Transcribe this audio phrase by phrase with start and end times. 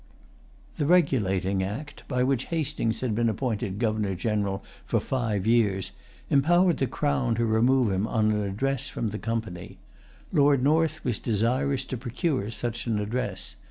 [0.77, 5.91] The Regulating Act, by which Hastings had been appointed Governor General for five years,
[6.27, 9.77] empowered the Crown to remove him on an address from the Company.
[10.33, 13.57] Lord North was desirous to procure such an address.